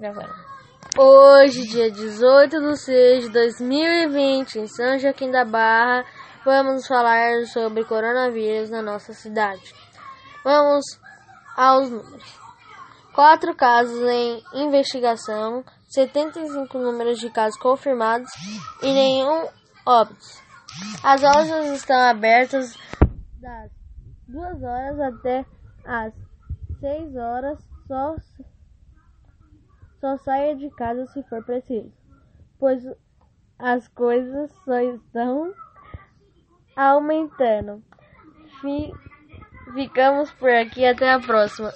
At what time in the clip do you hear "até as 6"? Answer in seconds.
24.98-27.16